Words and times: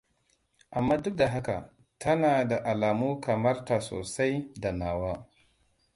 amma 0.71 0.95
duk 1.01 1.15
da 1.17 1.27
haka 1.27 1.73
tana 1.97 2.47
da 2.47 2.57
alamu 2.63 3.21
kamarta 3.21 3.81
sosai 3.81 4.51
danawa 4.59 5.27